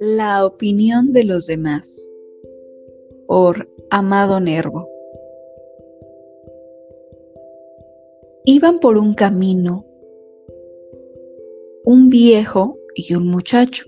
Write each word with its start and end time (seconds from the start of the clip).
La 0.00 0.44
opinión 0.44 1.12
de 1.12 1.24
los 1.24 1.46
demás 1.46 1.88
por 3.26 3.68
Amado 3.90 4.40
Nervo. 4.40 4.88
Iban 8.44 8.80
por 8.80 8.98
un 8.98 9.14
camino 9.14 9.86
un 11.84 12.08
viejo 12.08 12.78
y 12.94 13.14
un 13.14 13.28
muchacho 13.28 13.84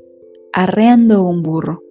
arreando 0.52 1.22
un 1.22 1.42
burro. 1.42 1.82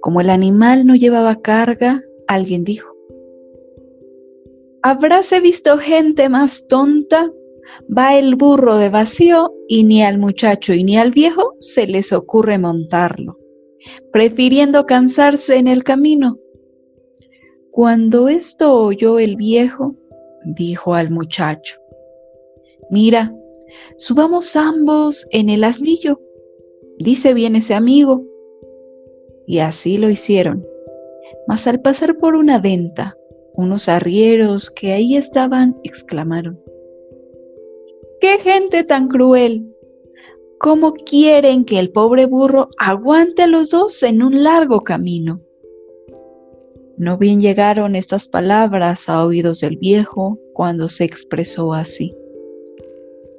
Como 0.00 0.20
el 0.20 0.30
animal 0.30 0.86
no 0.86 0.94
llevaba 0.94 1.40
carga, 1.40 2.02
alguien 2.26 2.64
dijo, 2.64 2.93
¿habráse 4.84 5.40
visto 5.40 5.78
gente 5.78 6.28
más 6.28 6.68
tonta? 6.68 7.32
Va 7.96 8.18
el 8.18 8.36
burro 8.36 8.76
de 8.76 8.90
vacío 8.90 9.50
y 9.66 9.82
ni 9.82 10.02
al 10.02 10.18
muchacho 10.18 10.74
y 10.74 10.84
ni 10.84 10.98
al 10.98 11.10
viejo 11.10 11.54
se 11.58 11.86
les 11.86 12.12
ocurre 12.12 12.58
montarlo, 12.58 13.38
prefiriendo 14.12 14.84
cansarse 14.84 15.56
en 15.56 15.68
el 15.68 15.84
camino. 15.84 16.36
Cuando 17.70 18.28
esto 18.28 18.74
oyó 18.74 19.18
el 19.18 19.36
viejo, 19.36 19.96
dijo 20.44 20.92
al 20.92 21.10
muchacho, 21.10 21.76
Mira, 22.90 23.34
subamos 23.96 24.54
ambos 24.54 25.26
en 25.30 25.48
el 25.48 25.64
asnillo, 25.64 26.20
dice 26.98 27.32
bien 27.32 27.56
ese 27.56 27.72
amigo. 27.72 28.22
Y 29.46 29.60
así 29.60 29.96
lo 29.96 30.10
hicieron. 30.10 30.66
Mas 31.48 31.66
al 31.66 31.80
pasar 31.80 32.18
por 32.18 32.34
una 32.36 32.58
venta, 32.58 33.16
unos 33.54 33.88
arrieros 33.88 34.70
que 34.70 34.92
ahí 34.92 35.16
estaban 35.16 35.76
exclamaron, 35.84 36.60
¡Qué 38.20 38.38
gente 38.38 38.84
tan 38.84 39.08
cruel! 39.08 39.70
¿Cómo 40.58 40.92
quieren 40.92 41.64
que 41.64 41.78
el 41.78 41.90
pobre 41.90 42.26
burro 42.26 42.68
aguante 42.78 43.42
a 43.42 43.46
los 43.46 43.70
dos 43.70 44.02
en 44.02 44.22
un 44.22 44.42
largo 44.42 44.80
camino? 44.80 45.40
No 46.96 47.18
bien 47.18 47.40
llegaron 47.40 47.96
estas 47.96 48.28
palabras 48.28 49.08
a 49.08 49.24
oídos 49.24 49.60
del 49.60 49.76
viejo 49.76 50.38
cuando 50.52 50.88
se 50.88 51.04
expresó 51.04 51.74
así. 51.74 52.14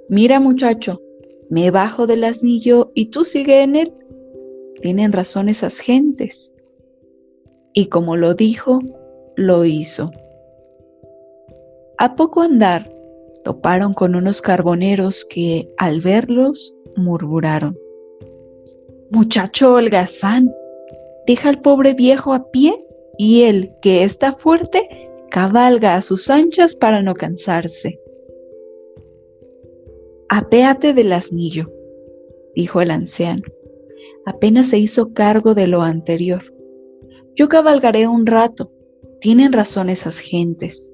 Mira 0.09 0.39
muchacho, 0.39 1.02
me 1.50 1.72
bajo 1.72 2.05
del 2.05 2.25
asnillo 2.25 2.91
y 2.94 3.07
tú 3.07 3.23
sigue 3.23 3.63
en 3.63 3.75
él. 3.75 3.94
Tienen 4.81 5.13
razón 5.13 5.50
esas 5.50 5.79
gentes. 5.79 6.53
Y 7.73 7.88
como 7.88 8.17
lo 8.17 8.35
dijo, 8.35 8.79
lo 9.36 9.66
hizo. 9.66 10.11
A 11.97 12.16
poco 12.16 12.41
andar, 12.41 12.89
toparon 13.44 13.94
con 13.94 14.16
unos 14.16 14.41
carboneros 14.41 15.25
que, 15.25 15.69
al 15.78 16.02
verlos, 16.02 16.73
murmuraron. 16.95 17.78
Muchacho 19.11 19.73
holgazán, 19.73 20.52
deja 21.28 21.50
al 21.50 21.61
pobre 21.61 21.94
viejo 21.94 22.33
a 22.33 22.50
pie 22.52 22.86
y 23.17 23.44
él, 23.44 23.72
que 23.81 24.03
está 24.03 24.33
fuerte, 24.33 24.89
cabalga 25.30 25.95
a 25.95 26.02
sus 26.02 26.30
anchas 26.30 26.75
para 26.75 27.02
no 27.02 27.13
cansarse. 27.13 28.00
Apéate 30.28 30.94
del 30.94 31.13
asnillo, 31.13 31.72
dijo 32.56 32.81
el 32.81 32.91
anciano. 32.91 33.44
Apenas 34.25 34.67
se 34.67 34.80
hizo 34.80 35.13
cargo 35.13 35.53
de 35.53 35.67
lo 35.67 35.81
anterior. 35.81 36.41
Yo 37.36 37.47
cabalgaré 37.47 38.08
un 38.08 38.25
rato. 38.25 38.72
Tienen 39.26 39.54
razón 39.54 39.90
esas 39.90 40.20
gentes. 40.20 40.94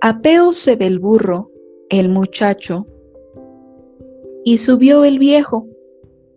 Apeóse 0.00 0.74
del 0.76 0.98
burro 0.98 1.50
el 1.90 2.08
muchacho 2.08 2.86
y 4.42 4.56
subió 4.56 5.04
el 5.04 5.18
viejo. 5.18 5.66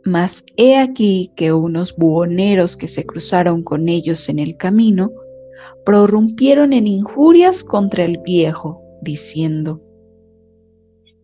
Mas 0.03 0.43
he 0.57 0.75
aquí 0.75 1.31
que 1.37 1.53
unos 1.53 1.95
buhoneros 1.95 2.75
que 2.75 2.89
se 2.89 3.05
cruzaron 3.05 3.63
con 3.63 3.87
ellos 3.87 4.27
en 4.27 4.39
el 4.39 4.57
camino 4.57 5.11
prorrumpieron 5.85 6.73
en 6.73 6.85
injurias 6.85 7.63
contra 7.63 8.03
el 8.03 8.17
viejo, 8.17 8.81
diciendo, 9.01 9.81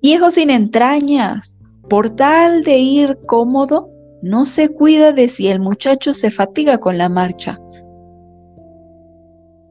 Viejo 0.02 0.32
sin 0.32 0.50
entrañas, 0.50 1.60
por 1.90 2.16
tal 2.16 2.64
de 2.64 2.78
ir 2.78 3.18
cómodo, 3.26 3.90
no 4.22 4.46
se 4.46 4.70
cuida 4.70 5.12
de 5.12 5.28
si 5.28 5.50
el 5.50 5.60
muchacho 5.60 6.14
se 6.14 6.32
fatiga 6.32 6.78
con 6.78 6.98
la 6.98 7.10
marcha. 7.10 7.60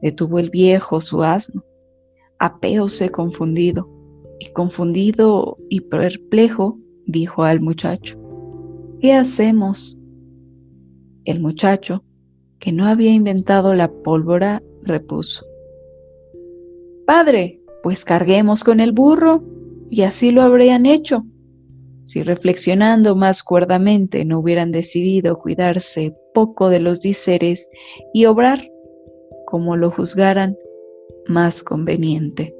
Detuvo 0.05 0.37
el 0.37 0.51
viejo 0.51 1.01
su 1.01 1.23
asno, 1.23 1.63
apeóse 2.37 3.09
confundido, 3.09 3.89
y 4.37 4.51
confundido 4.51 5.57
y 5.67 5.81
perplejo, 5.81 6.77
dijo 7.07 7.41
al 7.41 7.59
muchacho, 7.59 8.15
¿qué 9.01 9.13
hacemos? 9.13 9.99
El 11.23 11.39
muchacho, 11.39 12.03
que 12.59 12.71
no 12.71 12.85
había 12.85 13.15
inventado 13.15 13.73
la 13.73 13.91
pólvora, 13.91 14.61
repuso, 14.83 15.43
Padre, 17.07 17.59
pues 17.81 18.05
carguemos 18.05 18.63
con 18.63 18.79
el 18.81 18.91
burro 18.91 19.43
y 19.89 20.03
así 20.03 20.29
lo 20.29 20.43
habrían 20.43 20.85
hecho 20.85 21.25
si 22.05 22.21
reflexionando 22.21 23.15
más 23.15 23.41
cuerdamente 23.41 24.23
no 24.23 24.37
hubieran 24.37 24.71
decidido 24.71 25.39
cuidarse 25.39 26.13
poco 26.35 26.69
de 26.69 26.79
los 26.79 27.01
diseres 27.01 27.67
y 28.13 28.25
obrar 28.25 28.69
como 29.45 29.77
lo 29.77 29.91
juzgaran 29.91 30.57
más 31.27 31.63
conveniente. 31.63 32.53